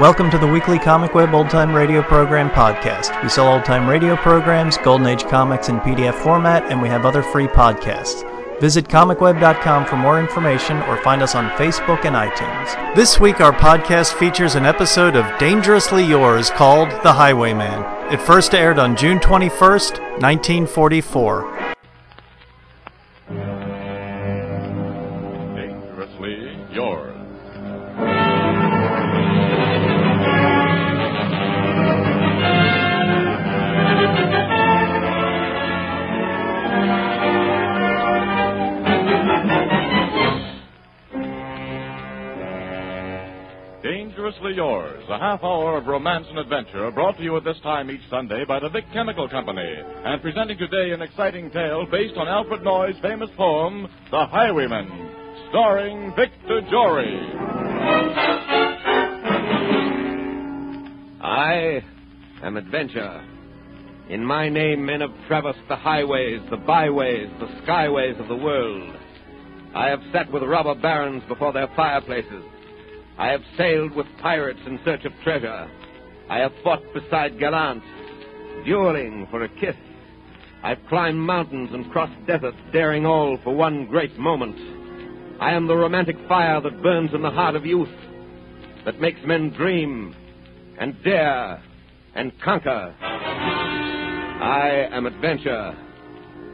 [0.00, 3.22] Welcome to the weekly Comic Web Old Time Radio Program podcast.
[3.22, 7.04] We sell old time radio programs, Golden Age comics in PDF format, and we have
[7.04, 8.24] other free podcasts.
[8.62, 12.94] Visit comicweb.com for more information or find us on Facebook and iTunes.
[12.96, 18.10] This week, our podcast features an episode of Dangerously Yours called The Highwayman.
[18.10, 21.59] It first aired on June 21st, 1944.
[45.10, 48.44] A half hour of romance and adventure brought to you at this time each Sunday
[48.44, 49.74] by the Vick Chemical Company,
[50.04, 55.10] and presenting today an exciting tale based on Alfred Noyes' famous poem, The Highwayman,
[55.48, 57.18] starring Victor Jory.
[61.20, 61.82] I
[62.44, 63.24] am adventure.
[64.10, 68.94] In my name, men have traversed the highways, the byways, the skyways of the world.
[69.74, 72.44] I have sat with robber barons before their fireplaces.
[73.20, 75.70] I have sailed with pirates in search of treasure.
[76.30, 77.84] I have fought beside gallants,
[78.64, 79.76] dueling for a kiss.
[80.62, 84.56] I've climbed mountains and crossed deserts, daring all for one great moment.
[85.38, 87.94] I am the romantic fire that burns in the heart of youth,
[88.86, 90.16] that makes men dream
[90.78, 91.62] and dare
[92.14, 92.94] and conquer.
[93.02, 95.76] I am adventure.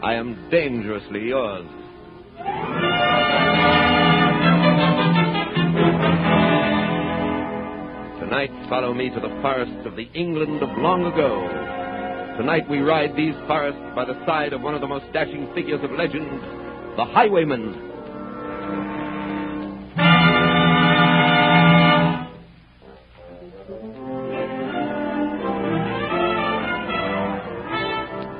[0.03, 1.67] I am dangerously yours.
[8.37, 12.37] Tonight, follow me to the forests of the England of long ago.
[12.37, 15.83] Tonight, we ride these forests by the side of one of the most dashing figures
[15.83, 16.29] of legend,
[16.99, 17.73] the Highwayman.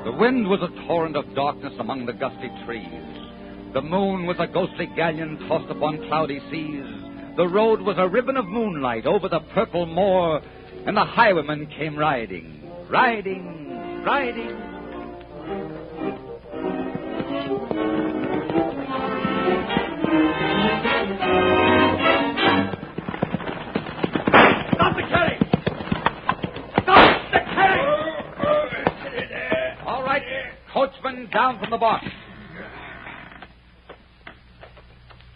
[0.05, 3.73] The wind was a torrent of darkness among the gusty trees.
[3.73, 6.96] The moon was a ghostly galleon tossed upon cloudy seas.
[7.37, 10.41] The road was a ribbon of moonlight over the purple moor,
[10.87, 14.57] and the highwayman came riding, riding, riding.
[24.73, 25.43] Stop the carriage!
[26.81, 29.29] Stop the carriage!
[29.85, 30.23] All right,
[30.73, 32.03] coachman, down from the box.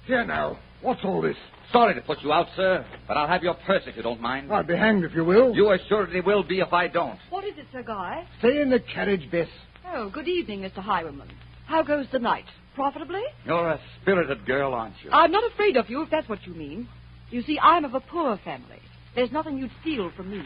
[0.07, 1.37] Here now, what's all this?
[1.71, 4.51] Sorry to put you out, sir, but I'll have your purse if you don't mind.
[4.51, 5.55] I'll be hanged if you will.
[5.55, 7.17] You assuredly will be if I don't.
[7.29, 8.27] What is it, Sir Guy?
[8.39, 9.47] Stay in the carriage, Bess.
[9.93, 10.79] Oh, good evening, Mr.
[10.79, 11.29] Highwayman.
[11.65, 12.45] How goes the night?
[12.75, 13.21] Profitably?
[13.45, 15.11] You're a spirited girl, aren't you?
[15.11, 16.89] I'm not afraid of you, if that's what you mean.
[17.29, 18.79] You see, I'm of a poor family.
[19.15, 20.43] There's nothing you'd steal from me.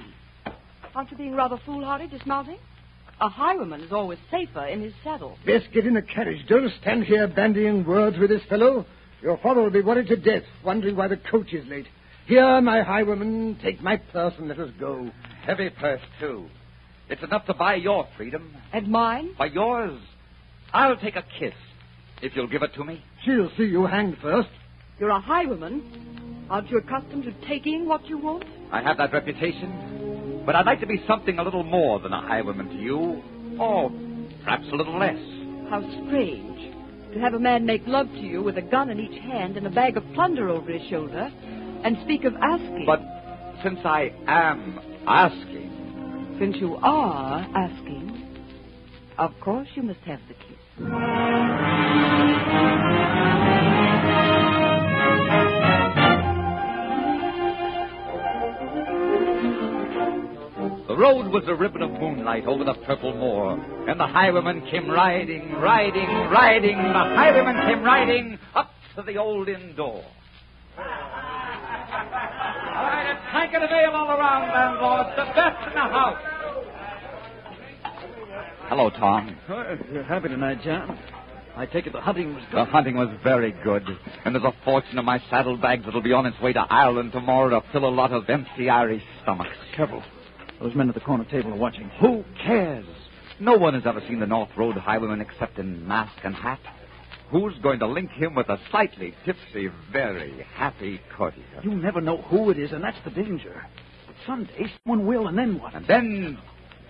[0.93, 2.57] Aren't you being rather foolhardy dismounting?
[3.19, 5.37] A highwayman is always safer in his saddle.
[5.45, 6.45] Bess, get in the carriage.
[6.47, 8.85] Don't stand here bandying words with this fellow.
[9.21, 11.87] Your father will be worried to death, wondering why the coach is late.
[12.27, 15.09] Here, my highwayman, take my purse and let us go.
[15.45, 16.47] Heavy purse, too.
[17.09, 18.55] It's enough to buy your freedom.
[18.73, 19.35] And mine?
[19.37, 19.99] By yours,
[20.73, 21.53] I'll take a kiss,
[22.21, 23.03] if you'll give it to me.
[23.23, 24.49] She'll see you hanged first.
[24.99, 26.47] You're a highwayman.
[26.49, 28.45] Aren't you accustomed to taking what you want?
[28.71, 32.21] I have that reputation, but I'd like to be something a little more than a
[32.21, 33.21] highwayman to you,
[33.59, 33.91] or
[34.43, 35.17] perhaps a little less.
[35.69, 36.74] How strange.
[37.15, 39.65] To have a man make love to you with a gun in each hand and
[39.65, 41.31] a bag of plunder over his shoulder,
[41.81, 42.83] and speak of asking.
[42.85, 42.99] But
[43.63, 44.77] since I am
[45.07, 48.21] asking, Since you are asking,
[49.17, 51.74] of course you must have the kiss.
[60.95, 64.89] The road was a ribbon of moonlight over the purple moor, and the highwayman came
[64.89, 66.77] riding, riding, riding.
[66.77, 70.05] The highwayman came riding up to the old inn door.
[70.77, 70.85] All
[72.85, 75.07] right, a tank of ale all around, landlord.
[75.17, 76.21] The best in the house.
[78.69, 79.35] Hello, Tom.
[79.49, 80.97] Oh, you're happy tonight, John.
[81.57, 82.59] I take it the hunting was good.
[82.59, 83.83] The hunting was very good,
[84.23, 87.49] and there's a fortune in my saddlebags that'll be on its way to Ireland tomorrow
[87.49, 89.57] to fill a lot of empty Irish stomachs.
[89.75, 90.01] Careful.
[90.65, 91.91] Those men at the corner table are watching.
[92.01, 92.87] Who cares?
[93.39, 96.59] No one has ever seen the North Road highwayman except in mask and hat.
[97.29, 101.61] Who's going to link him with a slightly tipsy, very happy courtier?
[101.61, 103.63] You never know who it is, and that's the danger.
[104.07, 105.75] But someday someone will, and then what?
[105.75, 106.39] And then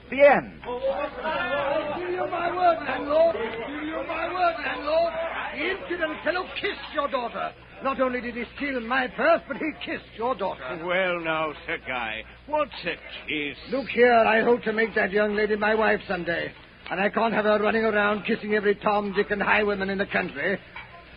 [0.10, 0.62] the end.
[0.64, 3.36] Give you my word, landlord.
[3.36, 5.14] Give you my word, landlord.
[5.54, 7.52] The impudent fellow kissed your daughter.
[7.86, 10.84] Not only did he steal my purse, but he kissed your daughter.
[10.84, 12.96] Well, now, Sir Guy, what's a
[13.28, 13.58] kiss?
[13.70, 16.52] Look here, I hope to make that young lady my wife someday.
[16.90, 20.08] And I can't have her running around kissing every Tom, Dick, and highwayman in the
[20.08, 20.58] country.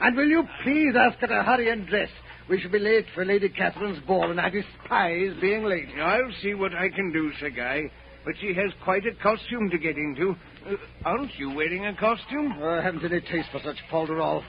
[0.03, 2.11] And will you please ask her to hurry and dress?
[2.51, 5.89] We shall be late for Lady Catherine's ball, and I despise being late.
[5.99, 7.91] I'll see what I can do, Sir Guy.
[8.27, 10.37] But she has quite a costume to get into.
[10.67, 10.75] Uh,
[11.07, 12.59] aren't you wearing a costume?
[12.61, 14.45] Oh, I haven't any taste for such falderall.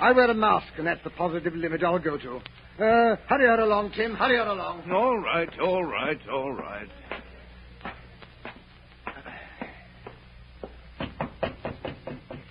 [0.00, 2.36] I wear a mask, and that's the positive limit I'll go to.
[2.36, 4.14] Uh, hurry her along, Tim.
[4.14, 4.90] Hurry her along.
[4.92, 6.88] All right, all right, all right.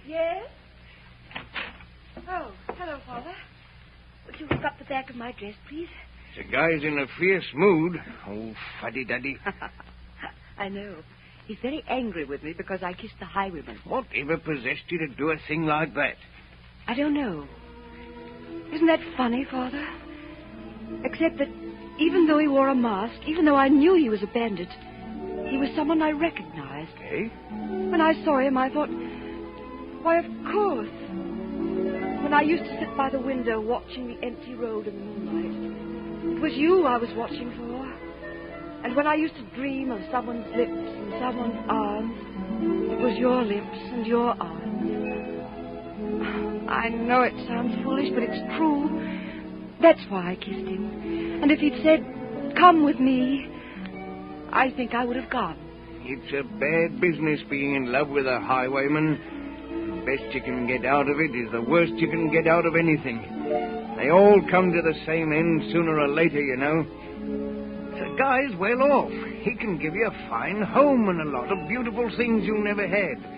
[0.05, 0.45] Yes?
[2.29, 3.33] Oh, hello, Father.
[4.25, 5.88] Would you hook up the back of my dress, please?
[6.35, 7.93] The guy's in a fierce mood.
[8.27, 9.38] Oh, fuddy-duddy.
[10.57, 10.97] I know.
[11.45, 13.79] He's very angry with me because I kissed the highwayman.
[13.85, 16.15] Whatever possessed you to do a thing like that?
[16.88, 17.45] I don't know.
[18.74, 19.86] Isn't that funny, Father?
[21.04, 21.50] Except that
[22.00, 24.69] even though he wore a mask, even though I knew he was a bandit,
[25.50, 26.95] he was someone I recognized.
[27.01, 27.28] Eh?
[27.92, 28.89] When I saw him, I thought,
[30.01, 30.89] why, of course.
[32.24, 36.38] When I used to sit by the window watching the empty road in the moonlight,
[36.38, 37.86] it was you I was watching for.
[38.86, 42.16] And when I used to dream of someone's lips and someone's arms,
[42.92, 44.76] it was your lips and your arms.
[46.77, 48.85] I know it sounds foolish, but it's true.
[49.81, 51.41] That's why I kissed him.
[51.41, 52.06] And if he'd said,
[52.56, 53.50] come with me,
[54.51, 55.57] I think I would have gone.
[56.03, 59.18] It's a bad business being in love with a highwayman.
[59.89, 62.68] The best you can get out of it is the worst you can get out
[62.68, 63.25] of anything.
[63.97, 66.85] They all come to the same end sooner or later, you know.
[67.97, 69.12] The guy's well off.
[69.41, 72.88] He can give you a fine home and a lot of beautiful things you never
[72.88, 73.37] had.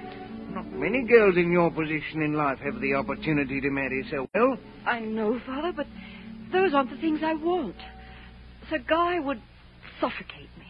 [0.79, 4.57] Many girls in your position in life have the opportunity to marry so well.
[4.85, 5.87] I know, Father, but
[6.53, 7.75] those aren't the things I want.
[8.69, 9.41] Sir Guy would
[9.99, 10.65] suffocate me.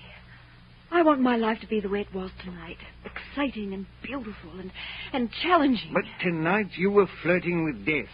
[0.91, 2.77] I want my life to be the way it was tonight.
[3.05, 4.71] Exciting and beautiful and,
[5.13, 5.91] and challenging.
[5.93, 8.09] But tonight you were flirting with death.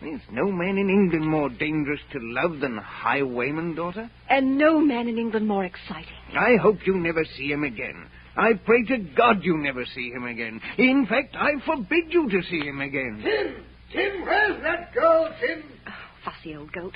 [0.00, 4.08] There's no man in England more dangerous to love than a highwayman, daughter.
[4.30, 6.14] And no man in England more exciting.
[6.36, 8.06] I hope you never see him again.
[8.36, 10.60] I pray to God you never see him again.
[10.78, 13.22] In fact, I forbid you to see him again.
[13.22, 13.64] Tim!
[13.92, 15.64] Tim, where's that girl, Tim?
[15.86, 15.90] Oh,
[16.24, 16.94] fussy old goat.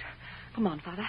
[0.55, 1.07] Come on, Father.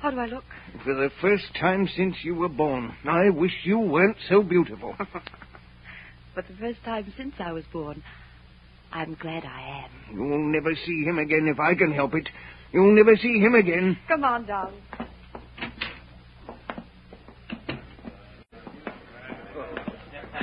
[0.00, 0.44] How do I look?
[0.84, 4.94] For the first time since you were born, I wish you weren't so beautiful.
[6.34, 8.02] For the first time since I was born,
[8.90, 10.16] I'm glad I am.
[10.16, 12.28] You'll never see him again if I can help it.
[12.72, 13.98] You'll never see him again.
[14.08, 14.80] Come on, darling.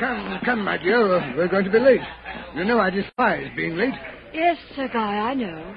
[0.09, 1.07] Come, come, my dear.
[1.37, 2.01] We're going to be late.
[2.55, 3.93] You know I despise being late.
[4.33, 5.75] Yes, Sir Guy, I know.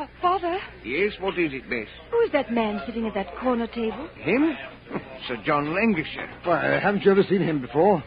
[0.00, 1.86] Uh, Father, Yes, what is it, Bess?
[2.10, 4.08] who is that man sitting at that corner table?
[4.16, 4.56] Him?
[5.28, 6.28] Sir John Lancashire.
[6.42, 8.02] Why, haven't you ever seen him before?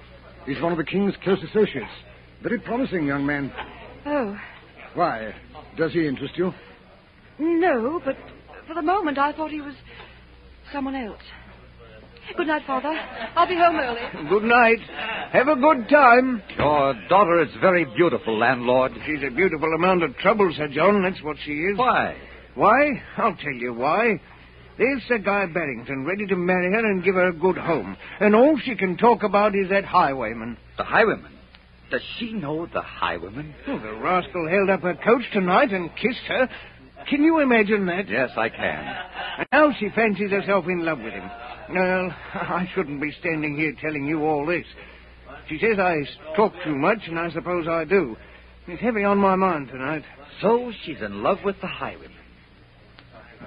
[0.46, 1.88] He's one of the King's close associates.
[2.42, 3.50] Very promising young man.
[4.06, 4.38] Oh,
[4.94, 5.34] Why?
[5.78, 6.52] Does he interest you?
[7.40, 8.18] no, but
[8.68, 9.76] for the moment I thought he was
[10.74, 11.22] someone else.
[12.38, 12.90] Good night, Father.
[13.36, 14.30] I'll be home early.
[14.30, 14.80] Good night.
[15.32, 16.42] Have a good time.
[16.58, 18.94] Your daughter is very beautiful, landlord.
[19.06, 21.04] She's a beautiful amount of trouble, Sir John.
[21.04, 21.78] That's what she is.
[21.78, 22.16] Why?
[22.56, 23.02] Why?
[23.18, 24.20] I'll tell you why.
[24.78, 27.96] There's Sir Guy Barrington ready to marry her and give her a good home.
[28.20, 30.58] And all she can talk about is that highwayman.
[30.78, 31.32] The highwayman.
[31.92, 33.54] Does she know the highwayman?
[33.68, 36.50] Oh, the rascal held up her coach tonight and kissed her.
[37.08, 38.10] Can you imagine that?
[38.10, 38.96] Yes, I can.
[39.38, 41.30] And now she fancies herself in love with him.
[41.70, 44.66] Well, I shouldn't be standing here telling you all this.
[45.50, 45.96] She says I
[46.36, 48.16] talk too much, and I suppose I do.
[48.68, 50.04] It's heavy on my mind tonight.
[50.42, 52.12] So she's in love with the highwayman.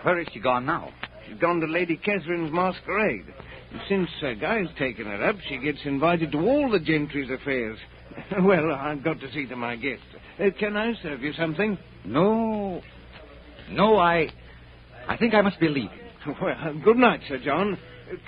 [0.03, 0.93] Where is she gone now?
[1.27, 3.25] She's gone to Lady Catherine's masquerade.
[3.73, 7.79] And since Sir Guy's taken her up, she gets invited to all the gentry's affairs.
[8.43, 10.05] well, I've got to see to my guests.
[10.39, 11.79] Uh, can I serve you something?
[12.05, 12.83] No.
[13.71, 14.29] No, I.
[15.09, 15.91] I think I must be leaving.
[16.43, 17.79] Well, good night, Sir John.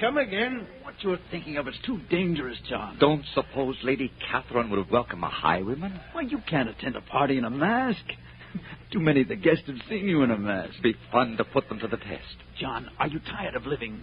[0.00, 0.66] Come again.
[0.82, 2.96] What you're thinking of is too dangerous, John.
[2.98, 6.00] Don't suppose Lady Catherine would welcome a highwayman?
[6.12, 8.04] Why, you can't attend a party in a mask.
[8.92, 10.70] Too many of the guests have seen you in a mask.
[10.70, 12.36] It'd be fun to put them to the test.
[12.58, 14.00] John, are you tired of living?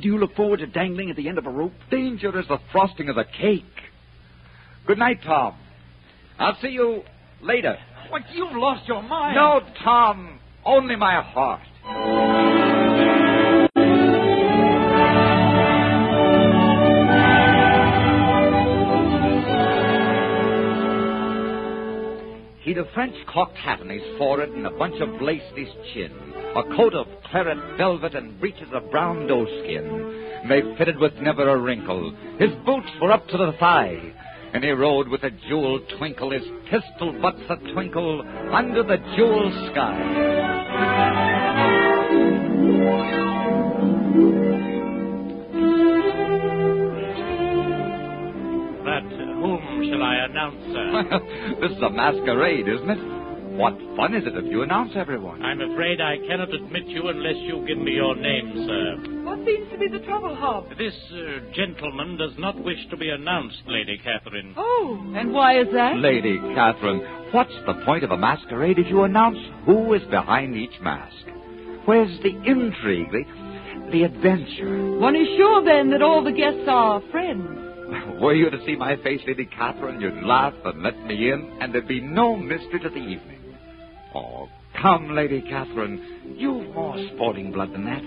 [0.00, 1.72] Do you look forward to dangling at the end of a rope?
[1.90, 3.64] Danger is the frosting of the cake.
[4.86, 5.56] Good night, Tom.
[6.38, 7.02] I'll see you
[7.40, 7.76] later.
[8.10, 9.36] What, you've lost your mind.
[9.36, 10.40] No, Tom.
[10.64, 11.60] Only my heart.
[22.74, 25.74] He'd a French cocked hat on his forehead and a bunch of lace in his
[25.92, 26.10] chin,
[26.56, 30.48] a coat of claret velvet and breeches of brown doeskin.
[30.48, 32.12] They fitted with never a wrinkle.
[32.40, 34.00] His boots were up to the thigh,
[34.52, 39.52] and he rode with a jewel twinkle, his pistol butts a twinkle, under the jewel
[39.70, 40.34] sky.
[48.82, 51.20] But uh, whom shall I announce, sir?
[51.68, 52.98] this is a masquerade, isn't it?
[53.56, 55.42] What fun is it if you announce everyone?
[55.42, 59.24] I'm afraid I cannot admit you unless you give me your name, sir.
[59.24, 60.68] What seems to be the trouble, Hob?
[60.76, 64.54] This uh, gentleman does not wish to be announced, Lady Catherine.
[64.58, 65.96] Oh, and why is that?
[65.96, 67.00] Lady Catherine,
[67.32, 71.14] what's the point of a masquerade if you announce who is behind each mask?
[71.86, 74.98] Where's the intrigue, the, the adventure?
[74.98, 77.63] One is sure, then, that all the guests are friends.
[78.20, 81.74] Were you to see my face, Lady Catherine, you'd laugh and let me in, and
[81.74, 83.40] there'd be no mystery to the evening.
[84.14, 84.48] Oh,
[84.80, 86.34] come, Lady Catherine.
[86.36, 88.02] You've more sporting blood than that.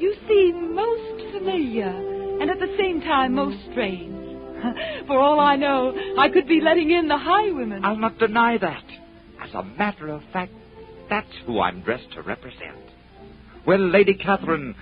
[0.00, 1.88] You seem most familiar,
[2.40, 4.16] and at the same time most strange.
[5.06, 7.84] For all I know, I could be letting in the highwaymen.
[7.84, 8.84] I'll not deny that.
[9.42, 10.52] As a matter of fact,
[11.08, 12.78] that's who I'm dressed to represent.
[13.66, 14.74] Well, Lady Catherine,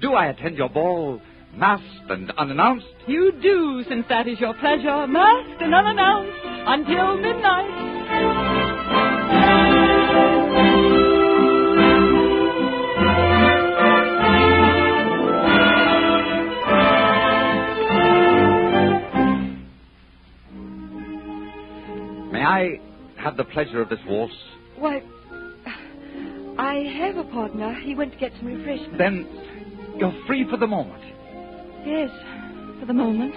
[0.00, 1.20] do I attend your ball,
[1.54, 2.86] masked and unannounced?
[3.06, 8.72] You do, since that is your pleasure, masked and unannounced, until midnight.
[22.32, 22.80] May I
[23.18, 24.34] have the pleasure of this waltz?
[24.78, 25.02] Why,
[26.58, 27.74] I have a partner.
[27.84, 28.98] He went to get some refreshments.
[28.98, 31.02] Then you're free for the moment.
[31.84, 32.10] Yes,
[32.80, 33.34] for the moment.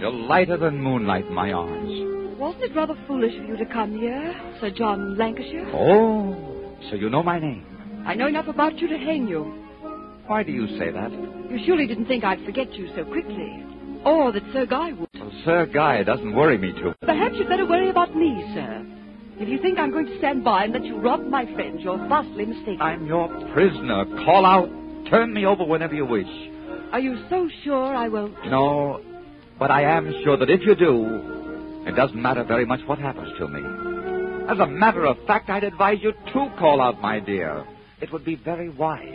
[0.00, 2.38] You're lighter than moonlight in my arms.
[2.38, 5.68] Wasn't it rather foolish of you to come here, Sir John Lancashire?
[5.74, 7.66] Oh, so you know my name.
[8.06, 9.42] I know enough about you to hang you.
[10.26, 11.10] Why do you say that?
[11.12, 13.62] You surely didn't think I'd forget you so quickly.
[14.06, 15.10] Or that Sir Guy would.
[15.14, 16.94] Well, Sir Guy doesn't worry me too.
[17.02, 18.86] Perhaps you'd better worry about me, sir.
[19.40, 21.96] If you think I'm going to stand by and let you rob my friends, you're
[22.08, 22.82] vastly mistaken.
[22.82, 24.04] I'm your prisoner.
[24.26, 24.68] Call out.
[25.08, 26.28] Turn me over whenever you wish.
[26.92, 28.34] Are you so sure I won't?
[28.46, 29.00] No,
[29.58, 33.30] but I am sure that if you do, it doesn't matter very much what happens
[33.38, 33.60] to me.
[34.50, 37.64] As a matter of fact, I'd advise you to call out, my dear.
[38.02, 39.08] It would be very wise.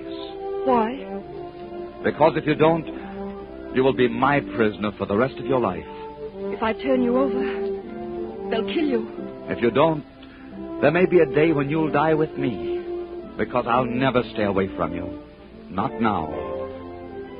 [0.65, 1.05] Why?
[2.03, 5.86] Because if you don't, you will be my prisoner for the rest of your life.
[6.51, 9.08] If I turn you over, they'll kill you.
[9.48, 10.03] If you don't,
[10.82, 12.74] there may be a day when you'll die with me.
[13.38, 15.22] Because I'll never stay away from you.
[15.70, 16.29] Not now.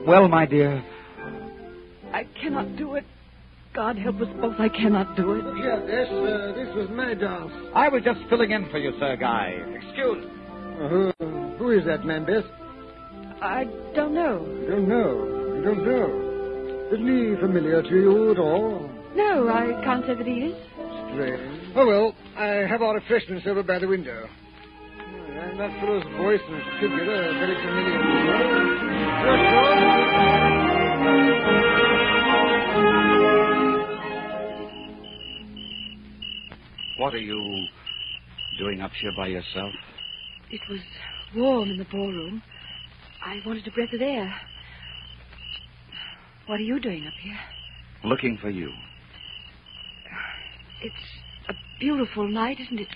[0.06, 0.84] Well, my dear,
[2.14, 3.04] I cannot do it.
[3.74, 5.44] God help us both, I cannot do it.
[5.58, 7.52] Yes, this, uh, this was my dance.
[7.74, 9.50] I was just filling in for you, Sir Guy.
[9.50, 10.32] Excuse me.
[10.80, 11.12] Uh, who,
[11.58, 12.44] who is that man, Bess?
[13.42, 14.46] I don't know.
[14.62, 15.56] You don't know.
[15.58, 16.90] You don't know.
[16.94, 18.90] Isn't he familiar to you at all?
[19.16, 20.56] No, I can't say that he is.
[21.16, 21.74] Strange.
[21.76, 24.28] Oh, well, I have our refreshments over by the window.
[24.98, 29.46] And that fellow's voice and figure are very familiar to me.
[36.98, 37.68] What are you
[38.58, 39.72] doing up here by yourself?
[40.50, 40.80] It was
[41.36, 42.42] warm in the ballroom.
[43.24, 44.34] I wanted a breath of air.
[46.48, 47.40] What are you doing up here?
[48.04, 48.72] Looking for you.
[50.82, 50.96] It's
[51.50, 52.88] a beautiful night, isn't it?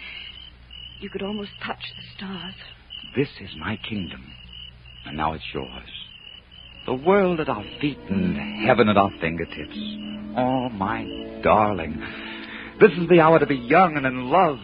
[0.99, 2.53] You could almost touch the stars.
[3.15, 4.23] This is my kingdom,
[5.05, 5.89] and now it's yours.
[6.85, 9.77] The world at our feet and heaven at our fingertips.
[10.37, 12.01] Oh, my darling.
[12.79, 14.57] This is the hour to be young and in love.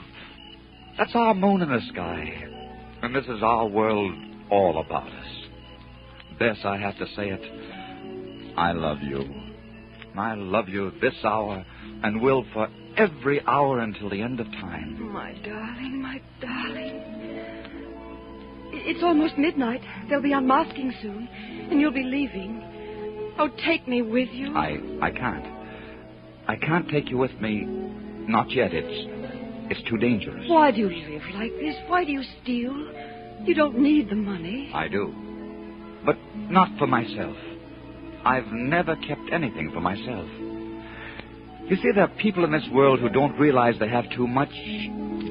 [0.97, 2.33] That's our moon in the sky.
[3.01, 4.13] And this is our world
[4.49, 5.27] all about us.
[6.39, 8.55] Bess, I have to say it.
[8.57, 9.23] I love you.
[10.17, 11.65] I love you this hour
[12.03, 15.11] and will for every hour until the end of time.
[15.11, 17.01] My darling, my darling.
[18.71, 19.81] It's almost midnight.
[20.09, 21.27] They'll be unmasking soon,
[21.71, 23.33] and you'll be leaving.
[23.37, 24.55] Oh, take me with you.
[24.55, 25.45] I I can't.
[26.47, 27.65] I can't take you with me.
[27.65, 28.71] Not yet.
[28.73, 29.11] It's
[29.71, 30.45] it's too dangerous.
[30.47, 31.75] Why do you live like this?
[31.87, 32.73] Why do you steal?
[33.45, 34.71] You don't need the money.
[34.73, 35.13] I do.
[36.05, 37.35] But not for myself.
[38.23, 40.27] I've never kept anything for myself.
[41.67, 44.51] You see, there are people in this world who don't realize they have too much,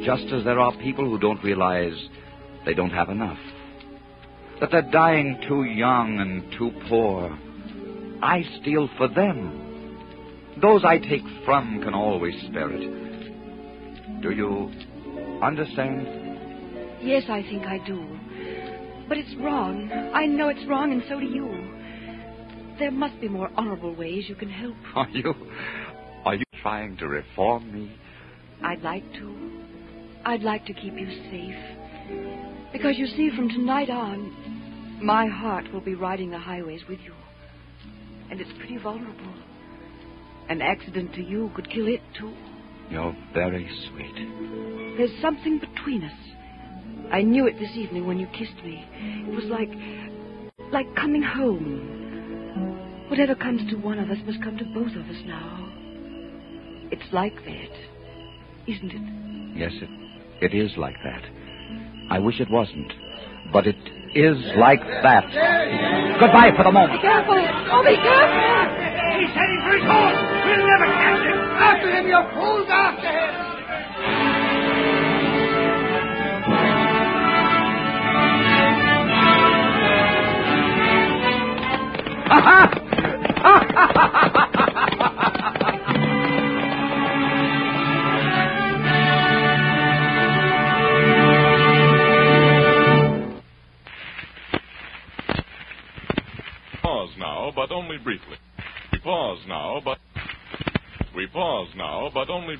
[0.04, 1.94] just as there are people who don't realize
[2.66, 3.38] they don't have enough.
[4.60, 7.38] That they're dying too young and too poor.
[8.20, 10.56] I steal for them.
[10.60, 14.20] Those I take from can always spare it.
[14.20, 14.72] Do you
[15.40, 17.00] understand?
[17.00, 18.18] Yes, I think I do.
[19.08, 19.88] But it's wrong.
[20.12, 21.74] I know it's wrong, and so do you.
[22.78, 24.74] There must be more honorable ways you can help.
[24.96, 25.32] Are you.
[26.64, 27.94] Trying to reform me?
[28.62, 29.50] I'd like to.
[30.24, 32.72] I'd like to keep you safe.
[32.72, 37.12] Because you see, from tonight on, my heart will be riding the highways with you.
[38.30, 39.34] And it's pretty vulnerable.
[40.48, 42.32] An accident to you could kill it, too.
[42.88, 44.96] You're very sweet.
[44.96, 46.18] There's something between us.
[47.12, 48.82] I knew it this evening when you kissed me.
[49.28, 49.68] It was like.
[50.72, 53.10] like coming home.
[53.10, 55.63] Whatever comes to one of us must come to both of us now.
[56.94, 57.74] It's like that,
[58.70, 59.58] isn't it?
[59.58, 59.90] Yes, it,
[60.40, 61.24] it is like that.
[62.08, 62.92] I wish it wasn't.
[63.52, 63.74] But it
[64.14, 65.26] is like that.
[66.20, 66.92] Goodbye for the moment.
[66.92, 67.34] Be careful!
[67.34, 68.78] Oh, be careful!
[69.18, 70.22] He's heading for his horse.
[70.46, 71.38] We'll never catch him.
[71.58, 73.34] After him, you fools, after him.
[83.44, 84.30] Pause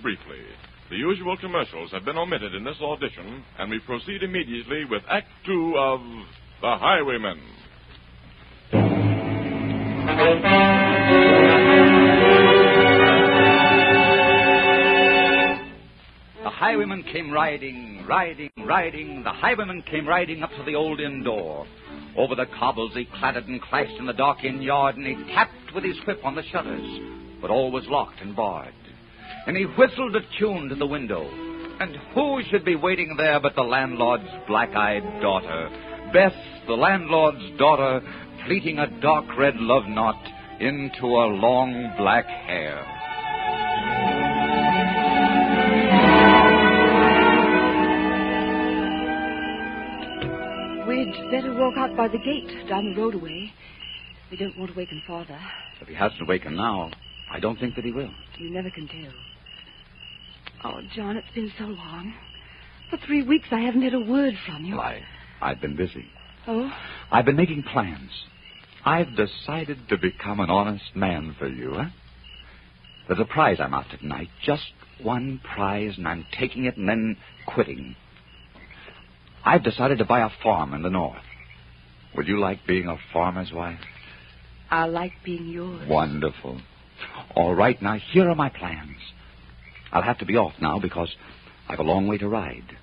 [0.05, 0.37] briefly.
[0.91, 5.29] The usual commercials have been omitted in this audition, and we proceed immediately with Act
[5.47, 6.01] Two of
[6.61, 7.41] The Highwayman.
[16.43, 19.23] The highwayman came riding, riding, riding.
[19.25, 21.67] The highwayman came riding up to the old inn door.
[22.19, 25.75] Over the cobbles he clattered and clashed in the dark inn yard, and he tapped
[25.75, 27.01] with his whip on the shutters.
[27.41, 28.75] But all was locked and barred.
[29.47, 31.29] And he whistled a tune to the window.
[31.81, 35.69] And who should be waiting there but the landlord's black-eyed daughter?
[36.13, 36.33] Bess,
[36.67, 38.01] the landlord's daughter,
[38.47, 40.23] pleating a dark red love knot
[40.61, 42.79] into her long black hair.
[50.87, 53.53] We'd better walk out by the gate down the road away.
[54.31, 55.39] We don't want to waken Father.
[55.81, 56.91] If he hasn't awakened now,
[57.35, 58.13] I don't think that he will.
[58.39, 59.13] You never can tell.
[60.63, 62.15] Oh, John, it's been so long.
[62.89, 64.77] For three weeks I haven't had a word from you.
[64.77, 65.03] Well, I,
[65.43, 66.07] I've been busy.
[66.47, 66.73] Oh?
[67.11, 68.11] I've been making plans.
[68.85, 71.87] I've decided to become an honest man for you, huh?
[73.09, 74.29] There's a prize I'm after tonight.
[74.45, 74.71] Just
[75.03, 77.17] one prize, and I'm taking it and then
[77.47, 77.97] quitting.
[79.45, 81.19] I've decided to buy a farm in the north.
[82.17, 83.81] Would you like being a farmer's wife?
[84.71, 85.89] I like being yours.
[85.89, 86.61] Wonderful.
[87.37, 88.97] All right, now here are my plans.
[89.93, 91.15] I'll have to be off now because
[91.69, 92.77] I've a long way to ride.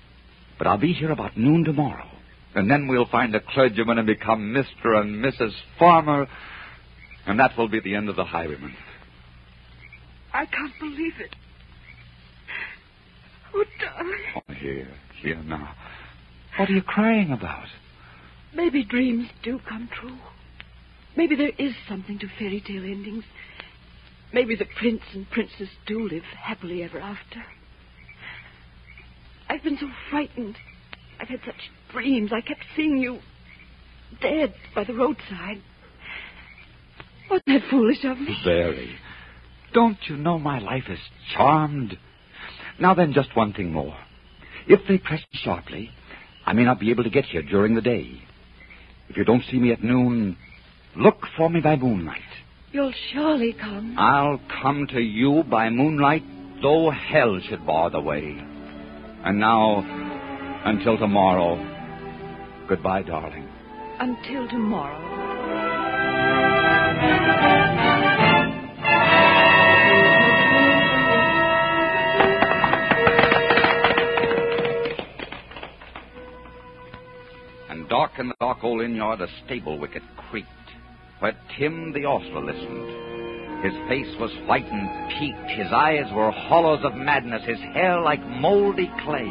[0.58, 2.08] But I'll be here about noon tomorrow.
[2.54, 5.00] And then we'll find a clergyman and become Mr.
[5.00, 5.52] and Mrs.
[5.78, 6.26] Farmer.
[7.26, 8.76] And that will be the end of the highwayman.
[10.32, 11.34] I can't believe it.
[13.54, 14.20] Oh, darling.
[14.36, 14.88] Oh, here,
[15.20, 15.74] here now.
[16.58, 17.66] What are you crying about?
[18.54, 20.18] Maybe dreams do come true.
[21.16, 23.24] Maybe there is something to fairy tale endings.
[24.32, 27.44] Maybe the prince and princess do live happily ever after.
[29.48, 30.56] I've been so frightened.
[31.20, 32.30] I've had such dreams.
[32.32, 33.18] I kept seeing you
[34.20, 35.60] dead by the roadside.
[37.30, 38.36] Wasn't that foolish of me?
[38.44, 38.96] Very.
[39.74, 40.98] Don't you know my life is
[41.34, 41.98] charmed?
[42.78, 43.96] Now then, just one thing more.
[44.66, 45.90] If they press sharply,
[46.46, 48.22] I may not be able to get here during the day.
[49.08, 50.36] If you don't see me at noon,
[50.96, 52.20] look for me by moonlight.
[52.72, 53.96] You'll surely come.
[53.98, 56.22] I'll come to you by moonlight,
[56.62, 58.38] though hell should bar the way.
[59.24, 59.84] And now,
[60.64, 61.56] until tomorrow,
[62.68, 63.46] goodbye, darling.
[64.00, 65.10] Until tomorrow.
[77.68, 80.48] And dark in the dark old inn yard, a stable wicket creaked,
[81.22, 83.62] where Tim the ostler listened.
[83.62, 88.20] His face was white and peaked, his eyes were hollows of madness, his hair like
[88.26, 89.30] moldy clay.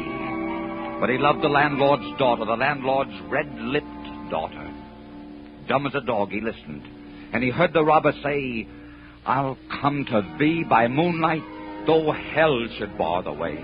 [1.00, 4.72] But he loved the landlord's daughter, the landlord's red-lipped daughter.
[5.68, 6.82] Dumb as a dog, he listened,
[7.34, 8.66] and he heard the robber say,
[9.26, 11.44] I'll come to thee by moonlight,
[11.86, 13.58] though hell should bar the way.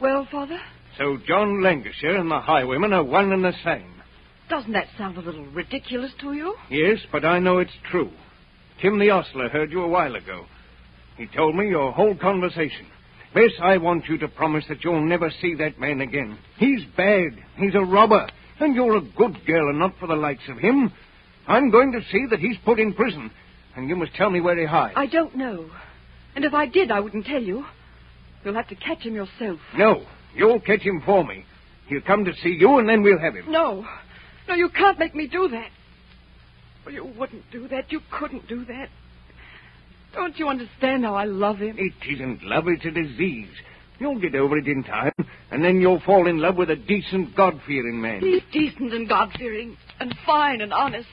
[0.00, 0.58] Well, Father?
[0.98, 3.92] So John Lancashire and the highwayman are one and the same.
[4.48, 6.54] Doesn't that sound a little ridiculous to you?
[6.68, 8.10] Yes, but I know it's true.
[8.80, 10.46] Tim the ostler heard you a while ago.
[11.16, 12.86] He told me your whole conversation.
[13.34, 16.36] Bess, I want you to promise that you'll never see that man again.
[16.58, 17.38] He's bad.
[17.56, 18.28] He's a robber.
[18.60, 20.92] And you're a good girl and not for the likes of him.
[21.46, 23.30] I'm going to see that he's put in prison.
[23.74, 24.94] And you must tell me where he hides.
[24.96, 25.70] I don't know.
[26.34, 27.64] And if I did, I wouldn't tell you.
[28.44, 29.60] You'll have to catch him yourself.
[29.76, 31.44] No, you'll catch him for me.
[31.86, 33.50] He'll come to see you, and then we'll have him.
[33.50, 33.86] No.
[34.48, 35.70] No, you can't make me do that.
[36.84, 37.92] Well, you wouldn't do that.
[37.92, 38.88] You couldn't do that.
[40.14, 41.76] Don't you understand how I love him?
[41.78, 43.48] It isn't love, it's a disease.
[43.98, 45.12] You'll get over it in time,
[45.50, 48.20] and then you'll fall in love with a decent, God-fearing man.
[48.20, 51.08] He's decent and God-fearing and fine and honest.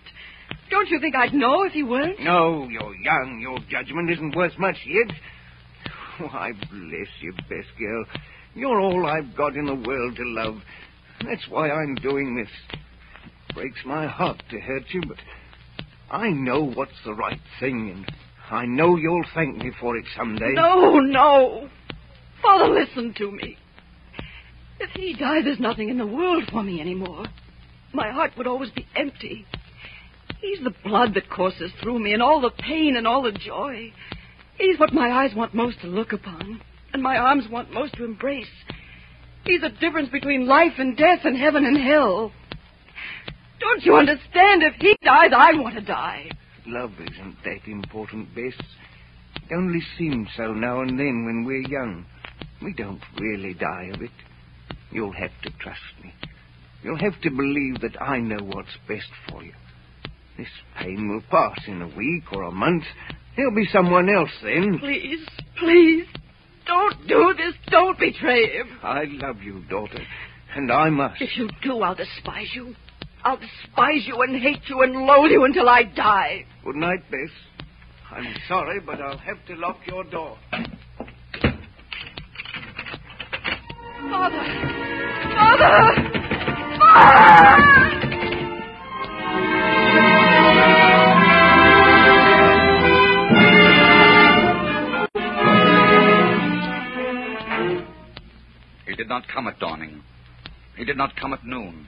[0.69, 2.19] Don't you think I'd know if he weren't?
[2.19, 3.39] No, you're young.
[3.41, 5.15] Your judgment isn't worth much yet.
[6.19, 8.05] Oh, why, bless you, best girl.
[8.55, 10.57] You're all I've got in the world to love.
[11.23, 12.49] That's why I'm doing this.
[13.53, 15.17] Breaks my heart to hurt you, but
[16.11, 18.11] I know what's the right thing, and
[18.51, 20.53] I know you'll thank me for it someday.
[20.53, 21.69] No, no.
[22.41, 23.57] Father, listen to me.
[24.79, 27.25] If he died, there's nothing in the world for me anymore.
[27.93, 29.45] My heart would always be empty.
[30.41, 33.91] He's the blood that courses through me, and all the pain and all the joy.
[34.59, 36.61] He's what my eyes want most to look upon,
[36.93, 38.45] and my arms want most to embrace.
[39.45, 42.31] He's the difference between life and death and heaven and hell.
[43.59, 44.63] Don't you understand?
[44.63, 46.29] If he dies, I want to die.
[46.67, 48.53] Love isn't that important, Bess.
[49.49, 52.05] It only seems so now and then when we're young.
[52.61, 54.11] We don't really die of it.
[54.91, 56.13] You'll have to trust me.
[56.83, 59.53] You'll have to believe that I know what's best for you.
[60.37, 62.83] This pain will pass in a week or a month.
[63.35, 64.79] There'll be someone else then.
[64.79, 65.25] Please,
[65.57, 66.05] please,
[66.65, 67.53] don't do this.
[67.67, 68.79] Don't betray him.
[68.83, 70.01] I love you, daughter,
[70.55, 71.21] and I must.
[71.21, 72.75] If you do, I'll despise you.
[73.23, 76.45] I'll despise you and hate you and loathe you until I die.
[76.63, 77.29] Good night, Bess.
[78.11, 80.37] I'm sorry, but I'll have to lock your door.
[84.09, 84.43] Father!
[85.35, 86.09] Father!
[86.79, 88.18] Father!
[98.99, 100.03] Did not come at dawning.
[100.75, 101.87] He did not come at noon.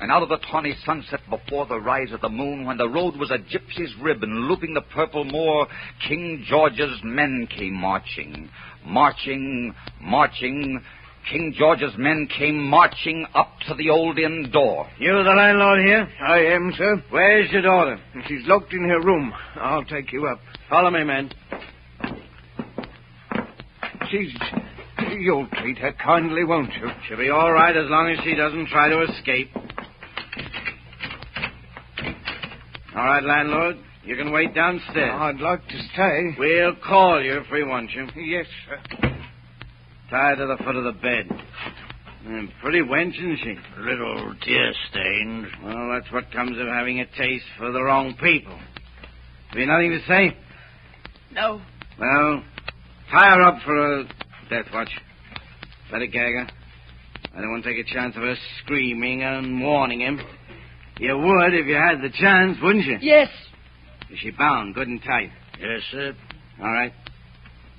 [0.00, 3.16] And out of the tawny sunset before the rise of the moon, when the road
[3.16, 5.66] was a gypsy's ribbon looping the purple moor,
[6.06, 8.50] King George's men came marching,
[8.84, 10.82] marching, marching.
[11.30, 14.86] King George's men came marching up to the old inn door.
[14.98, 16.06] You the landlord here?
[16.22, 17.02] I am, sir.
[17.08, 17.98] Where's your daughter?
[18.26, 19.32] She's locked in her room.
[19.56, 20.40] I'll take you up.
[20.68, 21.30] Follow me, man.
[24.10, 24.34] She's.
[25.18, 26.88] You'll treat her kindly, won't you?
[27.08, 29.50] She'll be all right as long as she doesn't try to escape.
[32.94, 33.76] All right, landlord.
[34.04, 35.12] You can wait downstairs.
[35.14, 36.34] I'd like to stay.
[36.38, 38.06] We'll call you if we want you.
[38.16, 38.80] Yes, sir.
[40.10, 41.28] Tie her to the foot of the bed.
[42.26, 43.56] Mm, pretty wench, isn't she?
[43.78, 45.46] A little tear stained.
[45.64, 48.58] Well, that's what comes of having a taste for the wrong people.
[49.50, 50.36] Have you nothing to say?
[51.32, 51.60] No.
[51.98, 52.42] Well,
[53.10, 54.04] tie her up for a
[54.50, 54.90] death watch.
[55.92, 56.46] Let it gag her.
[57.34, 60.20] I don't want to take a chance of her screaming and warning him.
[60.98, 62.98] You would if you had the chance, wouldn't you?
[63.00, 63.28] Yes.
[64.10, 65.30] Is she bound, good and tight?
[65.58, 66.14] Yes, sir.
[66.60, 66.92] All right.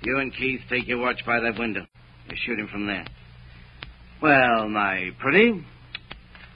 [0.04, 1.82] You and Keith take your watch by that window.
[2.30, 3.06] You shoot him from there.
[4.22, 5.64] Well, my pretty,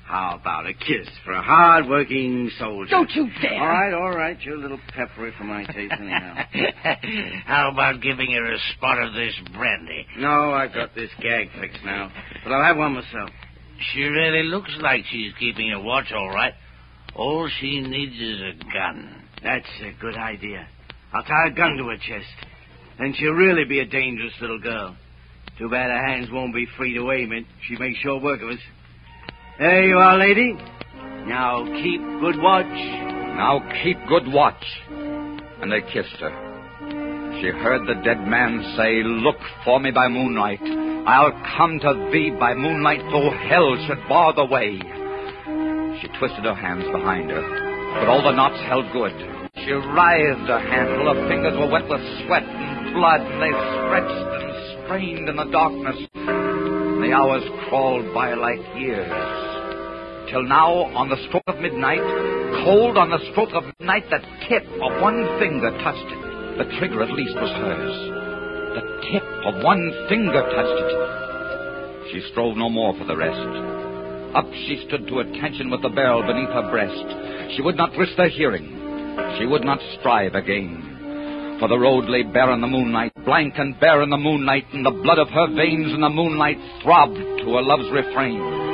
[0.06, 2.92] how about a kiss for a hard-working soldier?
[2.92, 3.60] Don't you dare.
[3.60, 4.40] All right, all right.
[4.40, 6.36] You're a little peppery for my taste, anyhow.
[7.46, 10.06] How about giving her a spot of this brandy?
[10.20, 12.12] no, I've got this gag fixed now.
[12.44, 13.32] But I'll have one myself.
[13.94, 16.54] She really looks like she's keeping a watch all right.
[17.16, 19.24] All she needs is a gun.
[19.44, 20.68] That's a good idea.
[21.14, 22.30] I'll tie a gun to her chest.
[23.00, 24.96] Then she'll really be a dangerous little girl.
[25.58, 27.46] Too bad her hands won't be free to aim it.
[27.68, 28.60] She makes short work of us.
[29.58, 30.54] There you are, lady.
[31.28, 32.66] Now keep good watch.
[33.40, 34.64] Now keep good watch.
[34.90, 37.40] And they kissed her.
[37.40, 40.60] She heard the dead man say, Look for me by moonlight.
[41.08, 44.76] I'll come to thee by moonlight, though hell should bar the way.
[46.02, 47.42] She twisted her hands behind her,
[48.00, 49.14] but all the knots held good.
[49.64, 53.54] She writhed her hand till her fingers were wet with sweat and blood, and they
[53.56, 55.96] stretched and strained in the darkness.
[56.14, 59.45] And The hours crawled by like years.
[60.30, 62.02] Till now, on the stroke of midnight,
[62.66, 66.22] cold on the stroke of midnight, the tip of one finger touched it.
[66.58, 67.96] The trigger, at least, was hers.
[68.74, 70.92] The tip of one finger touched it.
[72.10, 73.38] She strove no more for the rest.
[74.34, 77.56] Up she stood to attention with the barrel beneath her breast.
[77.56, 78.66] She would not risk their hearing.
[79.38, 81.58] She would not strive again.
[81.60, 84.86] For the road lay bare in the moonlight, blank and bare in the moonlight, and
[84.86, 88.65] the blood of her veins in the moonlight throbbed to a love's refrain.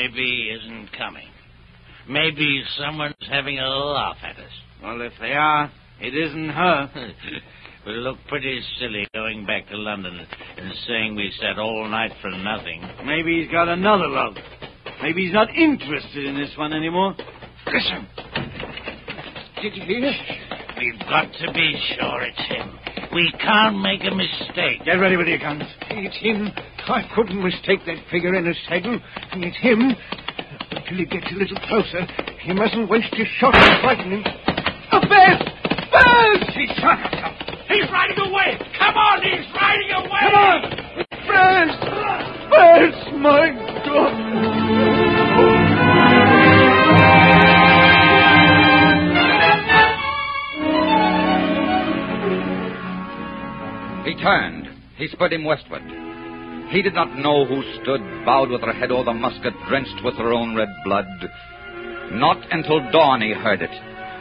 [0.00, 1.28] Maybe he isn't coming.
[2.08, 4.52] Maybe someone's having a laugh at us.
[4.82, 6.90] Well, if they are, it isn't her.
[7.86, 10.20] We look pretty silly going back to London
[10.58, 12.86] and saying we sat all night for nothing.
[13.06, 14.34] Maybe he's got another love.
[15.02, 17.14] Maybe he's not interested in this one anymore.
[17.66, 18.06] Listen.
[19.62, 20.12] Did you hear?
[20.78, 22.99] We've got to be sure it's him.
[23.12, 24.84] We can't make a mistake.
[24.84, 25.64] Get ready with your guns.
[25.90, 26.48] It's him.
[26.86, 29.00] I couldn't mistake that figure in a saddle.
[29.34, 29.96] It's him.
[30.70, 32.06] Until he gets a little closer,
[32.40, 34.22] he mustn't waste his shot and frighten him.
[34.22, 35.38] A bear!
[35.90, 36.38] Bear!
[36.54, 37.34] He shot herself.
[37.66, 38.58] He's riding away!
[38.78, 40.22] Come on, he's riding away!
[40.22, 40.60] Come on!
[41.26, 41.74] Bears!
[42.50, 43.50] Bears, my
[43.84, 44.49] God!
[54.22, 54.68] Turned.
[54.96, 55.82] He spurred him westward.
[56.70, 60.14] He did not know who stood, bowed with her head o'er the musket, drenched with
[60.14, 61.06] her own red blood.
[62.12, 63.70] Not until dawn he heard it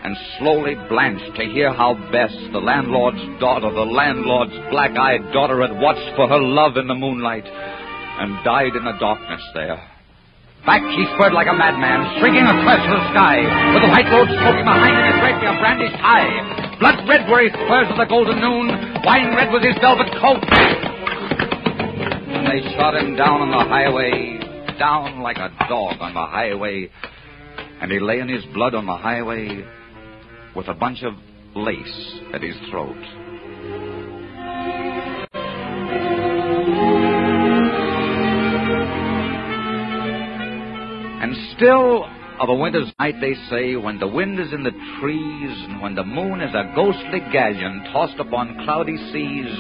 [0.04, 5.62] and slowly blanched to hear how Bess, the landlord's daughter, the landlord's black eyed daughter,
[5.62, 9.80] had watched for her love in the moonlight and died in the darkness there.
[10.66, 14.68] Back he spurred like a madman, shrinking across the sky, with the white road smoking
[14.68, 16.69] behind him, his rapier brandished high.
[16.80, 18.68] Blood red were his spurs of the golden noon,
[19.04, 20.40] wine red was his velvet coat.
[22.32, 24.40] And they shot him down on the highway,
[24.80, 26.90] down like a dog on the highway,
[27.82, 29.62] and he lay in his blood on the highway
[30.56, 31.16] with a bunch of
[31.54, 32.96] lace at his throat.
[41.22, 42.06] And still,
[42.40, 45.96] of a winter's night, they say, when the wind is in the trees, and when
[45.96, 49.52] the moon is a ghostly galleon tossed upon cloudy seas,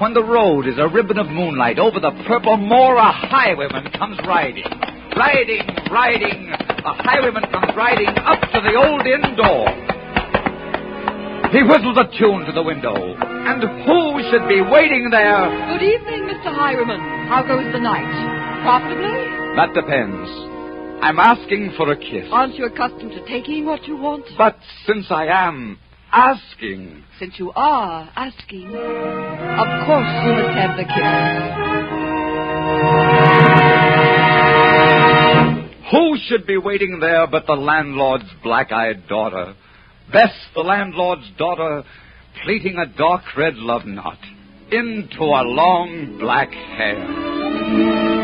[0.00, 4.18] when the road is a ribbon of moonlight over the purple moor, a highwayman comes
[4.26, 4.66] riding,
[5.16, 6.50] riding, riding.
[6.50, 9.66] A highwayman comes riding up to the old inn door.
[11.50, 12.94] He whistles a tune to the window.
[12.94, 15.48] And who should be waiting there?
[15.70, 16.50] Good evening, Mr.
[16.54, 17.00] Highwayman.
[17.28, 18.06] How goes the night?
[18.62, 19.56] Profitably?
[19.56, 20.57] That depends.
[21.00, 22.28] I'm asking for a kiss.
[22.30, 24.24] Aren't you accustomed to taking what you want?
[24.36, 24.56] But
[24.86, 25.78] since I am
[26.12, 27.04] asking.
[27.18, 31.68] Since you are asking, of course you must have the kiss.
[35.92, 39.54] Who should be waiting there but the landlord's black eyed daughter?
[40.12, 41.84] Bess, the landlord's daughter,
[42.44, 44.18] pleating a dark red love knot
[44.70, 48.18] into a long black hair.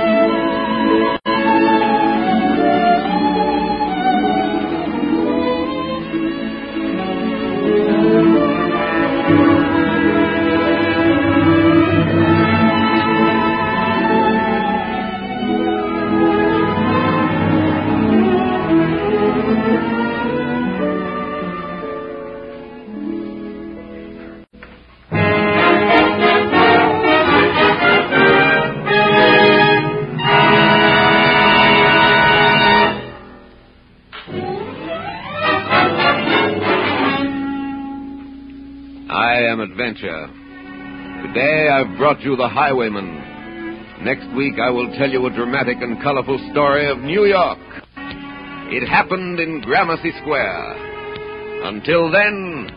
[40.05, 41.27] Adventure.
[41.29, 44.05] Today I've brought you The Highwayman.
[44.05, 47.59] Next week I will tell you a dramatic and colorful story of New York.
[47.97, 51.65] It happened in Gramercy Square.
[51.67, 52.71] Until then,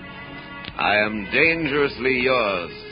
[0.77, 2.86] I am dangerously yours.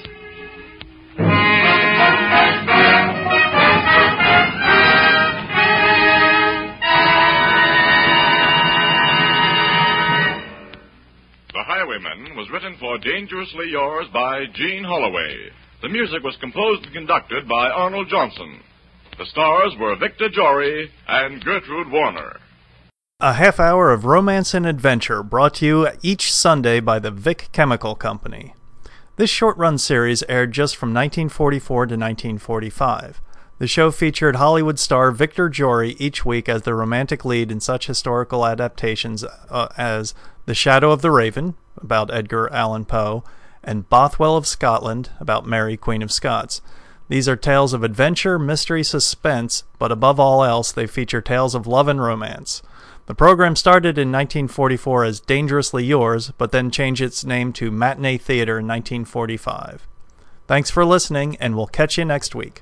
[11.95, 15.51] Highwayman was written for Dangerously Yours by Gene Holloway.
[15.81, 18.59] The music was composed and conducted by Arnold Johnson.
[19.17, 22.39] The stars were Victor Jory and Gertrude Warner.
[23.21, 27.47] A half hour of romance and adventure brought to you each Sunday by the Vick
[27.53, 28.53] Chemical Company.
[29.15, 33.21] This short run series aired just from 1944 to 1945.
[33.57, 37.87] The show featured Hollywood star Victor Jory each week as the romantic lead in such
[37.87, 40.13] historical adaptations uh, as
[40.45, 43.23] The Shadow of the Raven, about Edgar Allan Poe,
[43.63, 46.61] and Bothwell of Scotland, about Mary, Queen of Scots.
[47.09, 51.65] These are tales of adventure, mystery, suspense, but above all else, they feature tales of
[51.65, 52.61] love and romance.
[53.07, 58.17] The program started in 1944 as Dangerously Yours, but then changed its name to Matinee
[58.17, 59.87] Theater in 1945.
[60.47, 62.61] Thanks for listening, and we'll catch you next week.